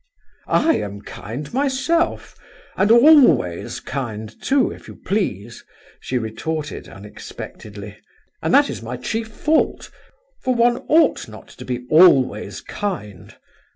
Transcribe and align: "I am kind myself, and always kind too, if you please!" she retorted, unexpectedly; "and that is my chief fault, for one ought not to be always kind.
"I 0.47 0.77
am 0.79 1.01
kind 1.03 1.53
myself, 1.53 2.35
and 2.75 2.89
always 2.89 3.79
kind 3.79 4.33
too, 4.41 4.71
if 4.71 4.87
you 4.87 4.95
please!" 4.95 5.63
she 5.99 6.17
retorted, 6.17 6.89
unexpectedly; 6.89 7.99
"and 8.41 8.51
that 8.51 8.67
is 8.67 8.81
my 8.81 8.97
chief 8.97 9.27
fault, 9.27 9.91
for 10.41 10.55
one 10.55 10.77
ought 10.89 11.27
not 11.29 11.49
to 11.49 11.65
be 11.65 11.85
always 11.91 12.61
kind. 12.61 13.35